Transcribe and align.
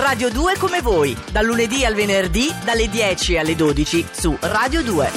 Radio 0.00 0.30
2 0.30 0.56
come 0.58 0.80
voi, 0.80 1.16
dal 1.30 1.44
lunedì 1.44 1.84
al 1.84 1.94
venerdì, 1.94 2.48
dalle 2.64 2.88
10 2.88 3.38
alle 3.38 3.54
12 3.54 4.06
su 4.10 4.36
Radio 4.40 4.82
2. 4.82 5.10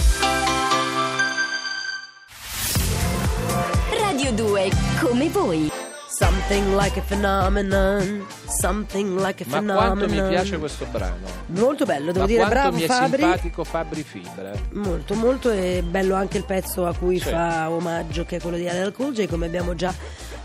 Radio 3.99 4.31
2 4.31 4.69
come 5.01 5.29
voi. 5.29 5.71
Something 6.09 6.75
like 6.79 6.99
a 6.99 7.01
phenomenon, 7.01 8.25
something 8.47 9.17
like 9.19 9.43
a 9.43 9.47
Ma 9.47 9.57
phenomenon. 9.57 9.97
quanto 9.97 10.08
mi 10.13 10.28
piace 10.29 10.58
questo 10.60 10.86
brano. 10.92 11.26
Molto 11.47 11.86
bello, 11.86 12.08
devo 12.12 12.20
Ma 12.20 12.26
dire, 12.26 12.40
quanto 12.40 12.56
bravo 12.60 12.76
mi 12.78 12.81
è 12.84 12.86
Fabri. 12.86 13.22
simpatico 13.22 13.63
Fabri 13.63 14.04
Fibra. 14.04 14.52
Molto, 14.74 15.15
molto 15.15 15.50
e 15.50 15.81
bello 15.84 16.13
anche 16.16 16.38
il 16.38 16.45
pezzo 16.45 16.86
a 16.86 16.94
cui 16.94 17.20
Sì. 17.20 17.30
fa 17.30 17.70
omaggio, 17.70 18.26
che 18.26 18.36
è 18.36 18.40
quello 18.41 18.58
di 18.58 18.66
LL 18.66 18.91
Cool 18.91 19.13
J, 19.13 19.27
come 19.27 19.48
abbiamo 19.48 19.73
già 19.73 19.91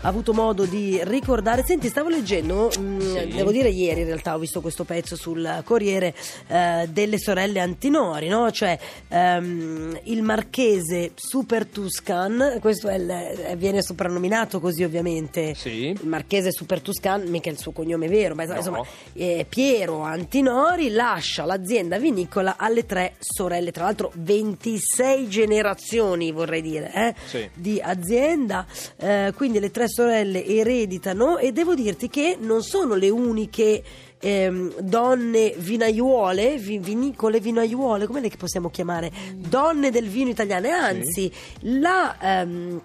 avuto 0.01 0.33
modo 0.33 0.65
di 0.65 0.99
ricordare. 1.03 1.63
Senti, 1.65 1.87
stavo 1.89 2.09
leggendo, 2.09 2.67
mh, 2.67 2.99
Sì. 2.99 3.27
devo 3.27 3.51
dire 3.51 3.69
ieri 3.69 4.01
in 4.01 4.05
realtà 4.07 4.35
ho 4.35 4.39
visto 4.39 4.61
questo 4.61 4.83
pezzo 4.83 5.15
sul 5.15 5.61
Corriere 5.63 6.13
eh, 6.47 6.87
delle 6.91 7.17
sorelle 7.19 7.59
Antinori, 7.59 8.27
no? 8.27 8.49
Cioè 8.51 8.77
ehm, 9.07 9.99
il 10.03 10.21
marchese 10.23 11.11
Super 11.15 11.65
Tuscan, 11.65 12.57
questo 12.61 12.87
è 12.87 12.95
il- 12.95 13.09
eh, 13.09 13.55
viene 13.57 13.81
soprannominato 13.81 14.59
così 14.59 14.83
ovviamente. 14.83 15.53
Sì. 15.55 15.87
Il 15.89 16.07
marchese 16.07 16.51
Super 16.51 16.81
Tuscan, 16.81 17.23
mica 17.27 17.49
il 17.49 17.57
suo 17.57 17.71
cognome 17.71 18.07
vero, 18.07 18.35
ma 18.35 18.45
No. 18.45 18.55
insomma 18.55 18.81
eh, 19.13 19.45
Piero 19.47 20.01
Antinori 20.01 20.89
lascia 20.89 21.45
l'azienda 21.45 21.97
vinicola 21.99 22.55
alle 22.57 22.85
tre 22.85 23.13
sorelle, 23.19 23.71
tra 23.71 23.83
l'altro 23.83 24.11
26 24.15 25.27
generazioni 25.29 26.31
vorrei 26.31 26.61
dire, 26.61 26.91
eh, 26.93 27.15
Sì. 27.25 27.49
di 27.53 27.79
azienda, 27.83 28.65
eh, 28.97 29.33
quindi 29.35 29.59
le 29.59 29.71
tre 29.71 29.87
sorelle 29.89 30.45
ereditano 30.45 31.37
e 31.37 31.51
devo 31.51 31.75
dirti 31.75 32.07
che 32.09 32.37
non 32.39 32.61
sono 32.63 32.95
le 32.95 33.09
uniche 33.09 33.83
ehm, 34.19 34.79
donne 34.79 35.53
vinaiuole, 35.57 36.57
vi- 36.57 36.79
vinicole 36.79 37.39
vinaiuole, 37.39 38.05
come 38.05 38.21
le 38.21 38.31
possiamo 38.37 38.69
chiamare? 38.69 39.11
Donne 39.35 39.91
del 39.91 40.07
vino 40.07 40.29
italiane, 40.29 40.69
anzi 40.69 41.31
la... 41.61 42.17
ehm, 42.19 42.81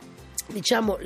Diciamo, 0.46 0.98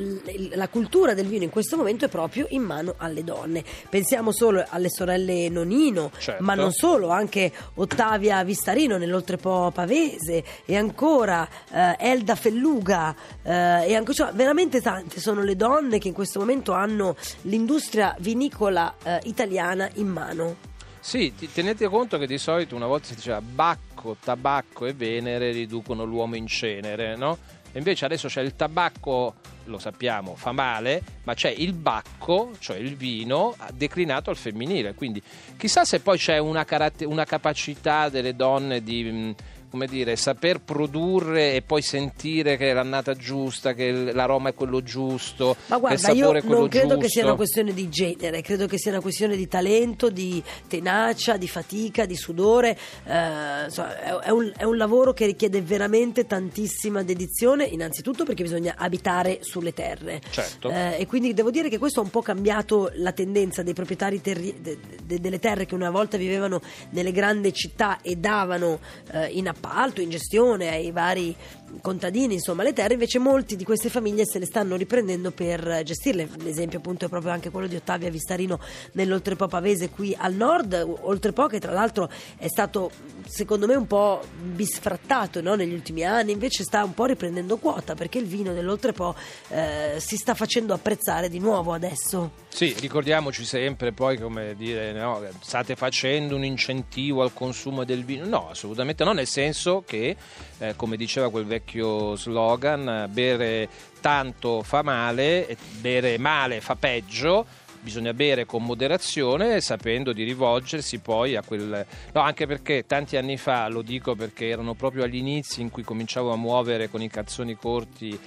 la 0.54 0.68
cultura 0.68 1.14
del 1.14 1.26
vino 1.26 1.44
in 1.44 1.50
questo 1.50 1.76
momento 1.76 2.04
è 2.04 2.08
proprio 2.08 2.46
in 2.50 2.62
mano 2.62 2.94
alle 2.98 3.22
donne. 3.22 3.62
Pensiamo 3.88 4.32
solo 4.32 4.64
alle 4.68 4.90
sorelle 4.90 5.48
Nonino, 5.48 6.10
Certo. 6.18 6.42
ma 6.42 6.54
non 6.54 6.72
solo, 6.72 7.10
anche 7.10 7.52
Ottavia 7.74 8.42
Vistarino 8.42 8.96
nell'Oltrepo 8.98 9.70
Pavese 9.72 10.44
e 10.64 10.76
ancora 10.76 11.48
eh, 11.70 11.96
Elda 12.00 12.34
Felluga 12.34 13.14
eh, 13.42 13.86
e 13.86 13.94
anche, 13.94 14.12
cioè, 14.12 14.32
veramente 14.32 14.80
tante 14.80 15.20
sono 15.20 15.42
le 15.42 15.54
donne 15.54 15.98
che 15.98 16.08
in 16.08 16.14
questo 16.14 16.40
momento 16.40 16.72
hanno 16.72 17.14
l'industria 17.42 18.16
vinicola 18.18 18.94
eh, 19.04 19.20
italiana 19.24 19.88
in 19.94 20.08
mano. 20.08 20.56
Sì, 21.00 21.32
tenete 21.54 21.88
conto 21.88 22.18
che 22.18 22.26
di 22.26 22.38
solito 22.38 22.74
una 22.74 22.86
volta 22.86 23.06
si 23.06 23.14
diceva 23.14 23.40
bacco, 23.40 24.16
tabacco 24.22 24.84
e 24.84 24.92
venere 24.92 25.52
riducono 25.52 26.04
l'uomo 26.04 26.36
in 26.36 26.46
cenere, 26.46 27.16
no? 27.16 27.38
Invece 27.72 28.04
adesso 28.04 28.28
c'è 28.28 28.40
il 28.40 28.56
tabacco, 28.56 29.34
lo 29.64 29.78
sappiamo, 29.78 30.34
fa 30.34 30.52
male, 30.52 31.02
ma 31.24 31.34
c'è 31.34 31.50
il 31.50 31.72
bacco, 31.72 32.52
cioè 32.58 32.76
il 32.76 32.96
vino, 32.96 33.54
declinato 33.74 34.30
al 34.30 34.36
femminile. 34.36 34.94
Quindi 34.94 35.22
chissà 35.56 35.84
se 35.84 36.00
poi 36.00 36.18
c'è 36.18 36.38
una, 36.38 36.64
caratter- 36.64 37.08
una 37.08 37.24
capacità 37.24 38.08
delle 38.08 38.34
donne 38.34 38.82
di... 38.82 39.04
mh, 39.04 39.34
come 39.70 39.86
dire, 39.86 40.16
saper 40.16 40.60
produrre 40.60 41.54
e 41.54 41.62
poi 41.62 41.82
sentire 41.82 42.56
che 42.56 42.70
è 42.70 42.72
l'annata 42.72 43.14
giusta, 43.14 43.74
che 43.74 44.12
l'aroma 44.12 44.50
è 44.50 44.54
quello 44.54 44.82
giusto, 44.82 45.56
Ma 45.66 45.78
guarda, 45.78 46.12
io 46.12 46.32
non 46.32 46.68
credo 46.68 46.68
giusto. 46.68 46.96
che 46.98 47.08
sia 47.08 47.24
una 47.24 47.34
questione 47.34 47.72
di 47.72 47.88
genere, 47.88 48.42
credo 48.42 48.66
che 48.66 48.78
sia 48.78 48.90
una 48.90 49.00
questione 49.00 49.36
di 49.36 49.46
talento, 49.48 50.10
di 50.10 50.42
tenacia, 50.66 51.36
di 51.36 51.48
fatica, 51.48 52.06
di 52.06 52.16
sudore. 52.16 52.76
Eh, 53.04 53.64
insomma, 53.64 54.20
è, 54.22 54.30
un, 54.30 54.52
è 54.56 54.64
un 54.64 54.76
lavoro 54.76 55.12
che 55.12 55.26
richiede 55.26 55.60
veramente 55.62 56.26
tantissima 56.26 57.02
dedizione, 57.02 57.64
innanzitutto 57.64 58.24
perché 58.24 58.42
bisogna 58.42 58.74
abitare 58.76 59.38
sulle 59.42 59.72
terre. 59.72 60.20
Certo. 60.30 60.70
Eh, 60.70 60.96
e 60.98 61.06
quindi 61.06 61.34
devo 61.34 61.50
dire 61.50 61.68
che 61.68 61.78
questo 61.78 62.00
ha 62.00 62.02
un 62.02 62.10
po' 62.10 62.22
cambiato 62.22 62.90
la 62.94 63.12
tendenza 63.12 63.62
dei 63.62 63.74
proprietari 63.74 64.20
terri- 64.20 64.60
de- 64.60 64.78
de- 65.04 65.20
delle 65.20 65.38
terre 65.38 65.66
che 65.66 65.74
una 65.74 65.90
volta 65.90 66.16
vivevano 66.16 66.60
nelle 66.90 67.12
grandi 67.12 67.52
città 67.52 68.00
e 68.00 68.16
davano 68.16 68.80
eh, 69.12 69.28
in 69.28 69.48
appalto, 69.58 70.00
in 70.00 70.10
gestione 70.10 70.70
ai 70.70 70.90
vari 70.90 71.36
contadini, 71.80 72.34
insomma, 72.34 72.62
le 72.62 72.72
terre, 72.72 72.94
invece 72.94 73.18
molti 73.18 73.56
di 73.56 73.64
queste 73.64 73.88
famiglie 73.88 74.24
se 74.24 74.38
le 74.38 74.46
stanno 74.46 74.76
riprendendo 74.76 75.30
per 75.30 75.82
gestirle. 75.84 76.28
L'esempio 76.38 76.78
appunto 76.78 77.04
è 77.04 77.08
proprio 77.08 77.32
anche 77.32 77.50
quello 77.50 77.66
di 77.66 77.76
Ottavia 77.76 78.10
Vistarino 78.10 78.58
nell'Oltrepo 78.92 79.46
Pavese 79.46 79.90
qui 79.90 80.16
al 80.18 80.34
nord, 80.34 80.72
Oltrepo 81.02 81.46
che 81.46 81.60
tra 81.60 81.72
l'altro 81.72 82.10
è 82.36 82.48
stato 82.48 82.90
secondo 83.26 83.66
me 83.66 83.74
un 83.74 83.86
po' 83.86 84.22
bisfrattato 84.40 85.42
no, 85.42 85.54
negli 85.54 85.72
ultimi 85.72 86.04
anni, 86.04 86.32
invece 86.32 86.64
sta 86.64 86.82
un 86.82 86.94
po' 86.94 87.04
riprendendo 87.04 87.58
quota 87.58 87.94
perché 87.94 88.18
il 88.18 88.26
vino 88.26 88.54
dell'Oltrepo 88.54 89.14
eh, 89.48 89.96
si 89.98 90.16
sta 90.16 90.34
facendo 90.34 90.72
apprezzare 90.72 91.28
di 91.28 91.38
nuovo 91.38 91.72
adesso. 91.72 92.46
Sì, 92.48 92.74
ricordiamoci 92.78 93.44
sempre 93.44 93.92
poi 93.92 94.18
come 94.18 94.54
dire, 94.56 94.92
no, 94.92 95.22
state 95.40 95.76
facendo 95.76 96.34
un 96.34 96.44
incentivo 96.44 97.22
al 97.22 97.32
consumo 97.34 97.84
del 97.84 98.04
vino. 98.04 98.24
No, 98.26 98.48
assolutamente 98.48 99.04
no, 99.04 99.12
nel 99.12 99.26
senso 99.26 99.47
che, 99.86 100.16
eh, 100.58 100.76
come 100.76 100.96
diceva 100.96 101.30
quel 101.30 101.44
vecchio 101.44 102.16
slogan, 102.16 103.08
bere 103.10 103.68
tanto 104.00 104.62
fa 104.62 104.82
male, 104.82 105.56
bere 105.80 106.18
male 106.18 106.60
fa 106.60 106.76
peggio. 106.76 107.46
Bisogna 107.80 108.12
bere 108.12 108.44
con 108.44 108.64
moderazione 108.64 109.60
sapendo 109.60 110.12
di 110.12 110.24
rivolgersi 110.24 110.98
poi 110.98 111.36
a 111.36 111.42
quel... 111.42 111.86
No, 112.12 112.20
anche 112.20 112.46
perché 112.46 112.86
tanti 112.86 113.16
anni 113.16 113.36
fa, 113.36 113.68
lo 113.68 113.82
dico 113.82 114.16
perché 114.16 114.48
erano 114.48 114.74
proprio 114.74 115.04
agli 115.04 115.16
inizi 115.16 115.60
in 115.60 115.70
cui 115.70 115.84
cominciavo 115.84 116.32
a 116.32 116.36
muovere 116.36 116.90
con 116.90 117.02
i 117.02 117.08
calzoni 117.08 117.54
corti 117.54 118.18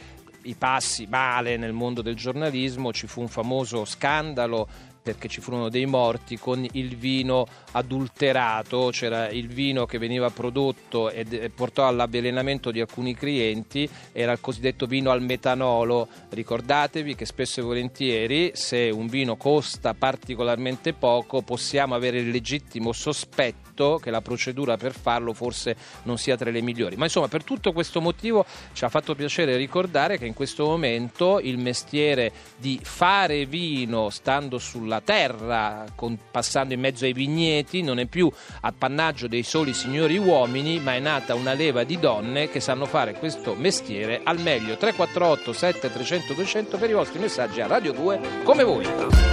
i 0.44 0.56
passi 0.56 1.06
male 1.08 1.58
nel 1.58 1.74
mondo 1.74 2.02
del 2.02 2.16
giornalismo, 2.16 2.94
ci 2.94 3.08
fu 3.08 3.22
un 3.22 3.28
famoso 3.28 3.86
scandalo 3.86 4.68
perché 5.02 5.28
ci 5.28 5.42
furono 5.42 5.70
dei 5.70 5.86
morti 5.86 6.38
con 6.38 6.66
il 6.74 6.96
vino 6.96 7.48
adulterato, 7.72 8.90
c'era 8.92 9.30
il 9.30 9.48
vino 9.48 9.86
che 9.86 9.98
veniva 9.98 10.30
prodotto 10.30 11.10
e 11.10 11.52
portò 11.54 11.88
all'avvelenamento 11.88 12.72
di 12.72 12.80
alcuni 12.80 13.16
clienti, 13.16 13.90
era 14.12 14.32
il 14.32 14.40
cosiddetto 14.40 14.86
vino 14.86 15.10
al 15.12 15.22
metanolo. 15.22 16.08
Ricordatevi 16.30 17.16
che 17.16 17.26
spesso 17.26 17.62
e 17.62 17.64
volentieri 17.64 18.52
se 18.54 18.90
un 18.90 19.08
vino 19.08 19.36
costa 19.38 19.94
particolarmente 19.94 20.94
poco 20.94 21.42
possiamo 21.42 21.96
avere 21.96 22.20
il 22.20 22.30
legittimo 22.30 22.92
sospetto 22.92 23.98
che 23.98 24.12
la 24.12 24.22
procedura 24.22 24.78
per 24.78 24.94
farlo 24.94 25.34
forse 25.34 25.76
non 26.04 26.18
sia 26.18 26.38
tra 26.38 26.52
le 26.52 26.62
migliori. 26.62 26.96
Ma 26.98 27.06
insomma 27.06 27.28
per 27.28 27.44
tutto 27.44 27.72
questo 27.72 28.02
motivo 28.02 28.46
ci 28.74 28.86
ha 28.86 28.90
fatto 28.90 29.16
piacere 29.16 29.58
ricordare 29.58 30.18
che 30.18 30.26
in 30.26 30.34
questo 30.34 30.66
momento 30.66 31.40
il 31.40 31.58
mestiere 31.58 32.32
di 32.58 32.80
fare 32.84 33.46
vino 33.46 34.10
stando 34.10 34.60
sulla 34.60 34.91
terra, 35.00 35.86
con- 35.96 36.18
passando 36.30 36.74
in 36.74 36.82
mezzo 36.82 37.06
ai 37.06 37.14
vigneti, 37.14 37.82
non 37.82 38.00
è 38.00 38.06
più 38.08 38.30
appannaggio 38.60 39.28
dei 39.28 39.44
soli 39.44 39.74
signori 39.74 40.18
uomini, 40.18 40.80
ma 40.80 40.96
è 40.96 41.00
nata 41.00 41.36
una 41.36 41.54
leva 41.54 41.86
di 41.86 41.98
donne 41.98 42.50
che 42.50 42.60
sanno 42.60 42.86
fare 42.86 43.14
questo 43.14 43.56
mestiere 43.56 44.20
al 44.24 44.40
meglio. 44.40 44.76
348 44.76 45.54
7300 45.54 46.34
200 46.34 46.78
per 46.78 46.90
i 46.90 46.94
vostri 46.94 47.20
messaggi 47.20 47.62
a 47.62 47.68
Radio 47.68 47.94
2 47.94 48.20
come 48.44 48.64
voi. 48.64 49.31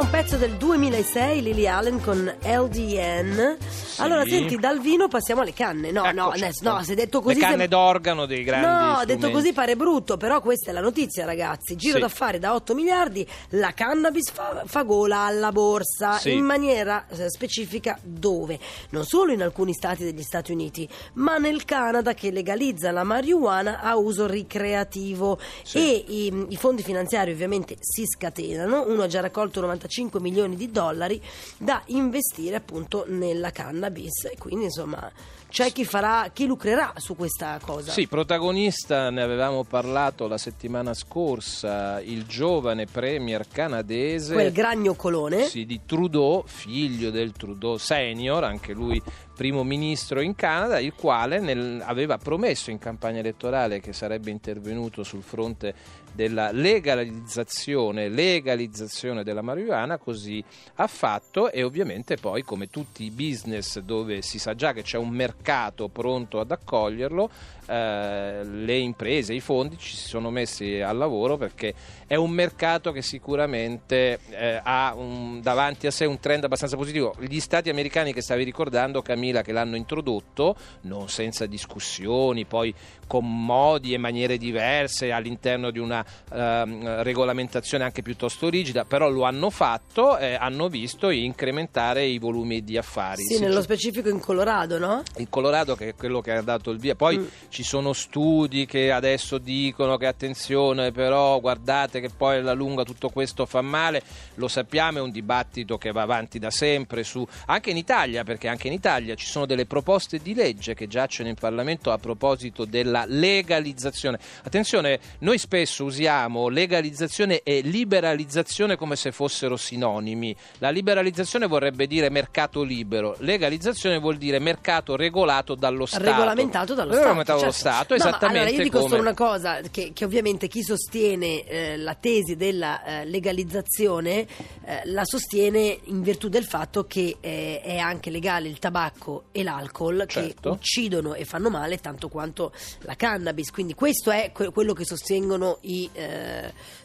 Era 0.00 0.08
un 0.08 0.14
pezzo 0.18 0.36
del 0.38 0.52
2006, 0.52 1.42
Lily 1.42 1.66
Allen 1.66 2.00
con 2.00 2.24
LDN. 2.42 3.56
Allora, 3.98 4.24
senti, 4.24 4.56
dal 4.56 4.80
vino 4.80 5.08
passiamo 5.08 5.42
alle 5.42 5.52
canne. 5.52 5.90
No, 5.90 6.06
Ecco, 6.06 6.14
no, 6.14 6.32
certo. 6.34 6.72
no, 6.72 6.82
se 6.82 6.94
detto 6.94 7.20
così. 7.20 7.34
Le 7.34 7.40
canne 7.42 7.56
sem- 7.58 7.68
d'organo 7.68 8.24
dei 8.24 8.42
grandi 8.42 8.66
No, 8.66 8.94
strumenti. 8.96 9.06
detto 9.14 9.30
così 9.30 9.52
pare 9.52 9.76
brutto, 9.76 10.16
però 10.16 10.40
questa 10.40 10.70
è 10.70 10.72
la 10.72 10.80
notizia, 10.80 11.26
ragazzi. 11.26 11.76
Giro 11.76 11.96
Sì. 11.96 12.00
d'affari 12.00 12.38
da 12.38 12.54
8 12.54 12.72
miliardi, 12.74 13.28
la 13.50 13.72
cannabis 13.74 14.30
fa, 14.30 14.62
fa 14.64 14.82
gola 14.84 15.18
alla 15.26 15.52
borsa 15.52 16.16
Sì. 16.16 16.32
in 16.32 16.46
maniera 16.46 17.04
eh, 17.10 17.28
specifica 17.28 17.98
dove? 18.02 18.58
Non 18.90 19.04
solo 19.04 19.32
in 19.32 19.42
alcuni 19.42 19.74
stati 19.74 20.02
degli 20.02 20.22
Stati 20.22 20.50
Uniti, 20.50 20.88
ma 21.14 21.36
nel 21.36 21.66
Canada 21.66 22.14
che 22.14 22.30
legalizza 22.30 22.90
la 22.90 23.04
marijuana 23.04 23.80
a 23.82 23.96
uso 23.98 24.26
ricreativo 24.26 25.38
Sì. 25.62 25.76
e 25.76 26.04
i, 26.08 26.46
i 26.48 26.56
fondi 26.56 26.82
finanziari 26.82 27.32
ovviamente 27.32 27.76
si 27.80 28.04
scatenano. 28.06 28.86
Uno 28.88 29.02
ha 29.02 29.06
già 29.06 29.20
raccolto 29.20 29.60
95 29.60 29.88
milioni 30.20 30.56
di 30.56 30.70
dollari 30.70 31.20
da 31.58 31.82
investire 31.86 32.56
appunto 32.56 33.04
nella 33.08 33.50
cannabis 33.50 34.24
e 34.24 34.36
quindi 34.38 34.64
insomma 34.66 35.10
c'è 35.50 35.72
chi 35.72 35.84
farà 35.84 36.30
chi 36.32 36.46
lucrerà 36.46 36.92
su 36.96 37.16
questa 37.16 37.58
cosa. 37.60 37.90
Sì, 37.90 38.06
protagonista, 38.06 39.10
ne 39.10 39.20
avevamo 39.20 39.64
parlato 39.64 40.28
la 40.28 40.38
settimana 40.38 40.94
scorsa, 40.94 42.00
il 42.00 42.24
giovane 42.24 42.86
premier 42.86 43.48
canadese 43.48 44.32
Quel 44.34 44.52
gragno 44.52 44.94
colone. 44.94 45.46
sì, 45.46 45.66
di 45.66 45.80
Trudeau, 45.84 46.44
figlio 46.46 47.10
del 47.10 47.32
Trudeau 47.32 47.78
senior, 47.78 48.44
anche 48.44 48.72
lui 48.72 49.02
primo 49.34 49.64
ministro 49.64 50.20
in 50.20 50.36
Canada, 50.36 50.78
il 50.78 50.92
quale 50.94 51.40
nel- 51.40 51.82
aveva 51.84 52.16
promesso 52.18 52.70
in 52.70 52.78
campagna 52.78 53.18
elettorale 53.18 53.80
che 53.80 53.92
sarebbe 53.92 54.30
intervenuto 54.30 55.02
sul 55.02 55.22
fronte 55.22 55.74
della 56.12 56.50
legalizzazione, 56.52 58.08
legalizzazione 58.08 59.22
della 59.22 59.42
marijuana, 59.42 59.98
così 59.98 60.42
ha 60.74 60.86
fatto 60.86 61.50
e 61.50 61.62
ovviamente 61.62 62.16
poi 62.16 62.42
come 62.42 62.68
tutti 62.68 63.04
i 63.04 63.10
business 63.10 63.78
dove 63.80 64.22
si 64.22 64.38
sa 64.38 64.54
già 64.54 64.72
che 64.72 64.82
c'è 64.82 64.98
un 64.98 65.10
mercato 65.10 65.88
pronto 65.88 66.40
ad 66.40 66.50
accoglierlo, 66.50 67.30
eh, 67.70 68.44
le 68.44 68.76
imprese, 68.78 69.32
i 69.32 69.40
fondi 69.40 69.78
ci 69.78 69.94
si 69.96 70.08
sono 70.08 70.30
messi 70.30 70.80
al 70.80 70.96
lavoro 70.96 71.36
perché 71.36 71.72
è 72.06 72.16
un 72.16 72.30
mercato 72.30 72.90
che 72.90 73.02
sicuramente 73.02 74.18
eh, 74.30 74.60
ha 74.62 74.94
un- 74.96 75.40
davanti 75.40 75.86
a 75.86 75.90
sé 75.90 76.04
un 76.04 76.18
trend 76.18 76.44
abbastanza 76.44 76.76
positivo. 76.76 77.14
Gli 77.20 77.38
stati 77.40 77.70
americani 77.70 78.12
che 78.12 78.20
stavi 78.22 78.42
ricordando, 78.44 79.02
Camilla, 79.02 79.42
che 79.42 79.52
l'hanno 79.52 79.76
introdotto, 79.76 80.56
non 80.82 81.08
senza 81.08 81.46
discussioni, 81.46 82.44
poi 82.44 82.74
con 83.06 83.44
modi 83.44 83.92
e 83.92 83.98
maniere 83.98 84.36
diverse 84.38 85.10
all'interno 85.12 85.70
di 85.70 85.78
una 85.80 86.04
ehm, 86.32 87.02
regolamentazione 87.02 87.82
anche 87.84 88.02
piuttosto 88.02 88.48
rigida, 88.48 88.84
però 88.84 89.08
lo 89.08 89.22
hanno 89.24 89.50
fatto 89.50 90.16
e 90.16 90.34
hanno 90.34 90.68
visto 90.68 91.10
incrementare 91.10 92.04
i 92.04 92.18
volumi 92.18 92.62
di 92.62 92.76
affari. 92.76 93.22
Sì, 93.24 93.38
nello 93.40 93.56
ci- 93.56 93.62
specifico 93.62 94.08
in 94.08 94.20
Colorado, 94.20 94.78
no? 94.78 95.02
il 95.16 95.28
Colorado 95.28 95.74
che 95.74 95.88
è 95.88 95.94
quello 95.94 96.20
che 96.20 96.32
ha 96.32 96.42
dato 96.42 96.70
il 96.70 96.78
via 96.78 96.94
poi 96.94 97.18
Mm. 97.18 97.24
ci 97.48 97.59
sono 97.62 97.92
studi 97.92 98.66
che 98.66 98.90
adesso 98.92 99.38
dicono 99.38 99.96
che 99.96 100.06
attenzione 100.06 100.92
però 100.92 101.40
guardate 101.40 102.00
che 102.00 102.10
poi 102.10 102.38
alla 102.38 102.52
lunga 102.52 102.84
tutto 102.84 103.08
questo 103.08 103.46
fa 103.46 103.60
male 103.60 104.02
lo 104.34 104.48
sappiamo 104.48 104.98
è 104.98 105.00
un 105.00 105.10
dibattito 105.10 105.78
che 105.78 105.92
va 105.92 106.02
avanti 106.02 106.38
da 106.38 106.50
sempre 106.50 107.02
su, 107.02 107.26
anche 107.46 107.70
in 107.70 107.76
Italia 107.76 108.24
perché 108.24 108.48
anche 108.48 108.68
in 108.68 108.72
Italia 108.72 109.14
ci 109.14 109.26
sono 109.26 109.46
delle 109.46 109.66
proposte 109.66 110.18
di 110.18 110.34
legge 110.34 110.74
che 110.74 110.86
giacciono 110.86 111.28
in 111.28 111.34
Parlamento 111.34 111.92
a 111.92 111.98
proposito 111.98 112.64
della 112.64 113.04
legalizzazione 113.06 114.18
attenzione 114.42 114.98
noi 115.20 115.38
spesso 115.38 115.84
usiamo 115.84 116.48
legalizzazione 116.48 117.42
e 117.42 117.60
liberalizzazione 117.60 118.76
come 118.76 118.96
se 118.96 119.12
fossero 119.12 119.56
sinonimi 119.56 120.34
la 120.58 120.70
liberalizzazione 120.70 121.46
vorrebbe 121.46 121.86
dire 121.86 122.10
mercato 122.10 122.62
libero 122.62 123.16
legalizzazione 123.20 123.98
vuol 123.98 124.16
dire 124.16 124.38
mercato 124.38 124.96
regolato 124.96 125.54
dallo 125.54 125.86
Stato 125.86 126.04
Regolamentato 126.04 126.74
dallo 126.74 126.92
Regolamentato 126.92 127.38
Stato. 127.38 127.38
dallo 127.38 127.49
certo. 127.49 127.49
Stato, 127.52 127.94
No, 127.94 128.00
esattamente 128.00 128.38
allora 128.38 128.56
io 128.56 128.62
dico 128.62 128.78
come... 128.78 128.88
solo 128.90 129.00
una 129.02 129.14
cosa, 129.14 129.60
che, 129.70 129.92
che 129.94 130.04
ovviamente 130.04 130.48
chi 130.48 130.62
sostiene 130.62 131.44
eh, 131.44 131.76
la 131.76 131.94
tesi 131.94 132.36
della 132.36 132.82
eh, 132.84 133.04
legalizzazione 133.06 134.26
eh, 134.64 134.80
la 134.84 135.04
sostiene 135.04 135.78
in 135.84 136.02
virtù 136.02 136.28
del 136.28 136.44
fatto 136.44 136.84
che 136.84 137.16
eh, 137.20 137.60
è 137.62 137.78
anche 137.78 138.10
legale 138.10 138.48
il 138.48 138.58
tabacco 138.58 139.24
e 139.32 139.42
l'alcol 139.42 140.04
che 140.06 140.20
Certo. 140.22 140.50
uccidono 140.50 141.14
e 141.14 141.24
fanno 141.24 141.50
male 141.50 141.78
tanto 141.78 142.08
quanto 142.08 142.52
la 142.80 142.94
cannabis. 142.94 143.50
Quindi 143.50 143.74
questo 143.74 144.10
è 144.10 144.30
que- 144.32 144.50
quello 144.50 144.72
che 144.72 144.84
sostengono 144.84 145.58
i... 145.62 145.88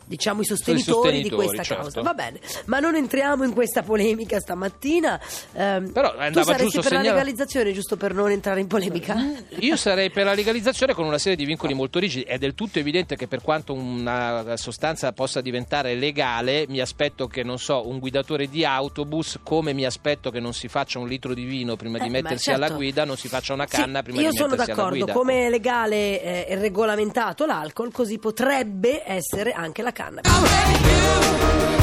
eh, 0.06 0.16
Diciamo 0.16 0.42
i 0.42 0.46
sostenitori, 0.46 0.84
di 1.22 1.30
sostenitori, 1.30 1.36
questa 1.48 1.64
certo. 1.64 1.82
causa. 1.84 2.02
Va 2.02 2.14
bene, 2.14 2.40
ma 2.66 2.80
non 2.80 2.96
entriamo 2.96 3.44
in 3.44 3.54
questa 3.54 3.82
polemica 3.84 4.40
stamattina. 4.40 5.20
Ehm, 5.54 5.92
Però 5.92 6.14
tu 6.32 6.44
saresti 6.44 6.80
per 6.82 6.92
la 6.92 7.00
segnala- 7.00 7.10
legalizzazione, 7.12 7.72
giusto 7.74 7.98
per 7.98 8.14
non 8.14 8.30
entrare 8.32 8.60
in 8.60 8.68
polemica? 8.68 9.16
Io 9.60 9.76
sarei 9.76 10.12
per 10.12 10.26
la 10.26 10.34
legalizzazione 10.34 10.94
con 10.94 11.06
una 11.06 11.18
serie 11.18 11.36
di 11.38 11.46
vincoli 11.46 11.74
molto 11.74 12.00
rigidi. 12.00 12.24
È 12.24 12.38
del 12.38 12.54
tutto 12.54 12.80
evidente 12.80 13.16
che 13.16 13.28
per 13.28 13.42
quanto 13.42 13.74
una 13.74 14.56
sostanza 14.58 15.12
possa 15.12 15.42
diventare 15.42 15.96
legale, 15.96 16.66
mi 16.70 16.80
aspetto 16.80 17.28
che, 17.28 17.44
non 17.44 17.58
so, 17.58 17.88
un 17.88 18.00
guidatore 18.00 18.48
di 18.48 18.64
autobus, 18.66 19.40
come 19.44 19.74
mi 19.74 19.86
aspetto 19.86 20.30
che 20.30 20.40
non 20.40 20.54
si 20.54 20.68
faccia 20.68 21.00
un 21.00 21.08
litro 21.08 21.34
di 21.34 21.44
vino 21.46 21.76
prima 21.76 21.98
Eh, 21.98 22.04
di 22.04 22.10
mettersi 22.10 22.46
certo. 22.46 22.64
alla 22.64 22.74
guida, 22.74 23.06
non 23.06 23.18
si 23.18 23.28
faccia 23.28 23.54
una 23.54 23.66
Sì, 23.68 23.76
canna 23.78 24.02
prima 24.04 24.22
io 24.22 24.30
di 24.30 24.36
sono 24.36 24.50
mettersi 24.50 24.72
alla 24.72 24.82
d'accordo, 24.82 25.06
guida. 25.06 25.18
come 25.20 25.46
è 25.48 25.50
legale 25.50 26.22
eh, 26.22 26.46
e 26.50 26.56
regolamentato 26.56 27.46
l'alcol, 27.46 27.92
così 27.92 28.18
potrebbe 28.20 29.04
essere 29.06 29.52
anche 29.52 29.82
la 29.82 29.92
cannabis. 29.96 31.75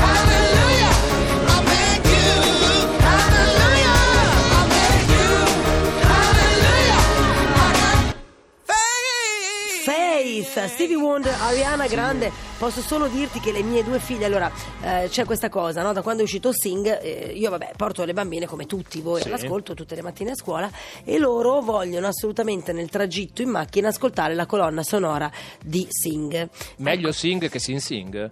Faith, 10.67 10.75
Stevie 10.75 10.97
Wonder, 10.97 11.35
Ariana 11.41 11.87
Grande. 11.87 12.31
Posso 12.59 12.81
solo 12.81 13.09
dirti 13.09 13.41
che 13.41 13.53
le 13.53 13.63
mie 13.63 13.83
due 13.83 13.99
figlie, 13.99 14.27
allora 14.27 14.51
eh, 14.83 15.09
c'è 15.09 15.25
questa 15.25 15.49
cosa, 15.49 15.83
no? 15.83 15.93
da 15.93 16.03
quando 16.03 16.21
è 16.23 16.25
uscito 16.25 16.53
Sing, 16.53 16.87
eh, 17.03 17.33
io 17.35 17.51
vabbè 17.51 17.73
porto 17.77 18.05
le 18.05 18.13
bambine 18.13 18.47
come 18.47 18.67
tutti 18.67 19.01
voi 19.01 19.21
Sì. 19.21 19.29
all'ascolto 19.29 19.75
tutte 19.75 19.95
le 19.95 20.03
mattine 20.03 20.31
a 20.33 20.35
scuola 20.37 20.71
e 21.05 21.19
loro 21.19 21.61
vogliono 21.61 22.07
assolutamente 22.07 22.73
nel 22.73 22.89
tragitto 22.89 23.43
in 23.43 23.49
macchina 23.51 23.89
ascoltare 23.89 24.35
la 24.35 24.47
colonna 24.47 24.83
sonora 24.83 25.31
di 25.65 25.87
Sing. 25.91 26.49
Meglio 26.79 27.09
Ecco, 27.09 27.17
sing 27.17 27.49
che 27.49 27.59
sin 27.59 27.81
sing. 27.81 28.31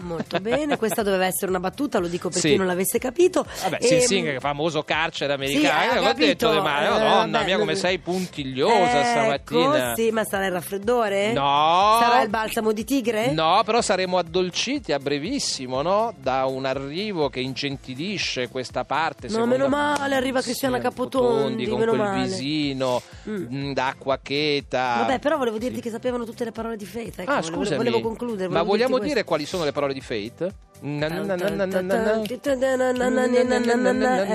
Molto 0.00 0.38
bene, 0.40 0.76
questa 0.76 1.02
doveva 1.02 1.26
essere 1.26 1.50
una 1.50 1.60
battuta, 1.60 1.98
lo 1.98 2.08
dico 2.08 2.28
per 2.28 2.40
Sì. 2.40 2.50
chi 2.50 2.56
non 2.56 2.66
l'avesse 2.66 2.98
capito. 2.98 3.44
Vabbè, 3.62 3.78
Ehm, 3.80 3.86
Sin 3.88 4.00
Sing, 4.00 4.32
che 4.32 4.40
famoso 4.40 4.82
carcere 4.82 5.34
Sì, 5.46 5.56
americano. 5.56 6.00
ho 6.00 6.08
ho 6.08 6.12
detto, 6.12 6.46
capito, 6.48 6.62
ma 6.62 6.84
eh, 6.84 6.88
madonna 6.88 7.38
vabbè, 7.38 7.44
mia, 7.44 7.58
come 7.58 7.72
non- 7.72 7.80
sei 7.80 7.98
puntigliosa 7.98 9.00
ecco, 9.34 9.60
stamattina. 9.60 9.94
Sì, 9.94 10.10
ma 10.10 10.24
sarà 10.24 10.46
il 10.46 10.52
raffreddore? 10.52 11.32
No. 11.32 11.98
Sarà 12.00 12.22
il 12.22 12.28
balsamo 12.28 12.72
di 12.72 12.84
tigre? 12.84 13.30
No, 13.32 13.62
però 13.64 13.80
saremo 13.80 14.18
addolciti 14.18 14.92
a 14.92 14.98
brevissimo, 14.98 15.82
no? 15.82 16.14
Da 16.20 16.46
un 16.46 16.64
arrivo 16.64 17.28
che 17.28 17.40
ingentilisce 17.40 18.48
questa 18.48 18.84
parte. 18.84 19.28
No, 19.28 19.46
meno 19.46 19.68
male, 19.68 20.14
arriva 20.14 20.40
Cristiana 20.40 20.76
Sì, 20.76 20.82
Capotondi, 20.82 21.66
con 21.66 21.78
quel 21.84 21.96
male. 21.96 22.22
visino 22.26 23.00
Mm. 23.28 23.46
mm, 23.52 23.72
d'acqua 23.72 24.18
cheta. 24.22 24.96
Vabbè, 25.00 25.18
però 25.18 25.36
volevo 25.36 25.58
dirti 25.58 25.80
che 25.80 25.90
sapevano 25.90 26.24
tutte 26.24 26.44
le 26.44 26.52
parole 26.52 26.76
di 26.76 26.84
Faith. 26.86 27.18
Ecco, 27.20 27.30
Ah, 27.30 27.40
volevo, 27.40 27.56
scusami. 27.56 27.76
volevo 27.76 28.00
concludere. 28.00 28.48
Ma 28.48 28.62
volevo 28.62 28.70
vogliamo 28.70 28.94
dirti 28.96 29.08
dire 29.14 29.24
quali 29.24 29.44
sono 29.46 29.64
le 29.64 29.72
parole 29.72 29.87
di 29.92 30.00
Fate? 30.00 30.66
Eh 30.80 31.08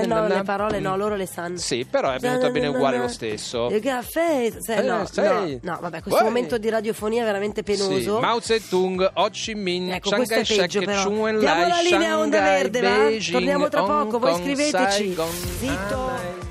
no, 0.06 0.26
le 0.26 0.42
parole 0.44 0.78
no, 0.78 0.96
loro 0.96 1.16
le 1.16 1.26
sanno. 1.26 1.56
Sì, 1.56 1.86
però 1.88 2.10
è 2.10 2.18
venuta 2.18 2.50
bene 2.50 2.66
uguale 2.66 2.98
lo 2.98 3.08
stesso. 3.08 3.70
You 3.70 3.80
got 3.80 4.02
faith. 4.02 4.68
Eh, 4.68 4.82
no, 4.82 5.06
no, 5.14 5.58
no, 5.62 5.78
vabbè, 5.80 6.02
questo 6.02 6.20
Poi- 6.20 6.24
momento 6.24 6.58
di 6.58 6.68
radiofonia 6.68 7.22
è 7.22 7.24
veramente 7.24 7.62
Sì, 7.64 7.72
penoso. 7.72 8.20
Mao 8.20 8.40
Zedong, 8.40 9.10
Ho 9.14 9.28
Chi 9.30 9.54
Minh, 9.54 9.92
Ecco, 9.94 10.08
Chiang 10.10 10.26
Kai-shek. 10.26 11.02
Chun 11.02 11.18
Wen 11.18 11.38
Diamo 11.38 11.60
Lai, 11.60 11.68
la 11.70 11.80
linea 11.80 12.12
a 12.12 12.18
onda 12.18 12.36
Shanghai? 12.36 12.70
Beijing, 12.70 13.32
Torniamo 13.32 13.68
tra 13.68 13.82
poco, 13.82 14.18
voi 14.18 14.34
scriveteci. 14.34 15.16
Zitto. 15.58 16.43